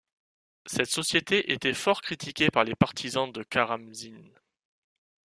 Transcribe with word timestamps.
Cette 0.65 0.89
société 0.89 1.51
était 1.51 1.75
fort 1.75 2.01
critiquée 2.01 2.49
par 2.49 2.63
les 2.63 2.73
partisans 2.73 3.31
de 3.31 3.43
Karamzine. 3.43 4.33